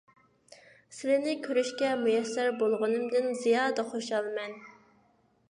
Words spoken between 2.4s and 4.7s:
بولغىنىمدىن زىيادە خۇشالمەن.